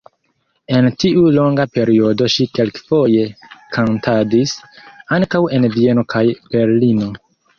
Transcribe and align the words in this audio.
En 0.77 0.85
tiu 1.01 1.25
longa 1.35 1.65
periodo 1.75 2.29
ŝi 2.35 2.47
kelkfoje 2.59 3.27
kantadis 3.77 4.55
ankaŭ 5.21 5.43
en 5.59 5.69
Vieno 5.79 6.05
kaj 6.15 6.25
Berlino. 6.57 7.11